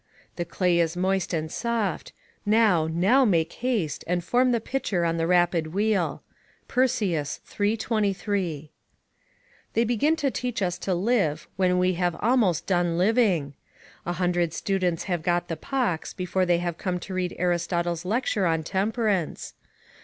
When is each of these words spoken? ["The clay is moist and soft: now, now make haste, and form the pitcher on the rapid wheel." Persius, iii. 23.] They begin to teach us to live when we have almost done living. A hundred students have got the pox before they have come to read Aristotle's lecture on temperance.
["The 0.35 0.45
clay 0.45 0.79
is 0.79 0.97
moist 0.97 1.31
and 1.31 1.51
soft: 1.51 2.11
now, 2.43 2.87
now 2.91 3.23
make 3.23 3.53
haste, 3.53 4.03
and 4.07 4.23
form 4.23 4.51
the 4.51 4.59
pitcher 4.59 5.05
on 5.05 5.17
the 5.17 5.27
rapid 5.27 5.75
wheel." 5.75 6.23
Persius, 6.67 7.39
iii. 7.61 7.77
23.] 7.77 8.71
They 9.73 9.83
begin 9.83 10.15
to 10.15 10.31
teach 10.31 10.63
us 10.63 10.79
to 10.79 10.95
live 10.95 11.47
when 11.55 11.77
we 11.77 11.93
have 11.93 12.17
almost 12.19 12.65
done 12.65 12.97
living. 12.97 13.53
A 14.03 14.13
hundred 14.13 14.53
students 14.55 15.03
have 15.03 15.21
got 15.21 15.49
the 15.49 15.55
pox 15.55 16.13
before 16.13 16.47
they 16.47 16.57
have 16.57 16.79
come 16.79 16.99
to 17.01 17.13
read 17.13 17.35
Aristotle's 17.37 18.03
lecture 18.03 18.47
on 18.47 18.63
temperance. 18.63 19.53